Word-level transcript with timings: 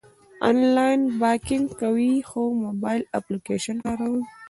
آنلاین 0.47 1.01
بانکینګ 1.19 1.65
کوئ؟ 1.79 2.09
هو، 2.29 2.41
موبایل 2.65 3.01
اپلیکیشن 3.17 3.75
کاروم 3.85 4.21